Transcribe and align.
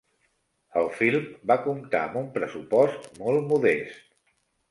El 0.79 0.87
film 0.99 1.27
va 1.51 1.57
comptar 1.65 2.01
amb 2.07 2.17
un 2.23 2.25
pressupost 2.37 3.07
molt 3.23 3.45
modest. 3.53 4.01